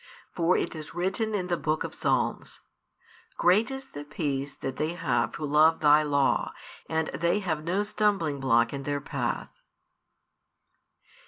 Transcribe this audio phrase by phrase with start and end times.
[0.31, 2.61] For it is written in the Book of Psalms:
[3.37, 6.53] Great is the peace that they have who love Thy law;
[6.89, 9.61] and they have no stumblingblock in their path.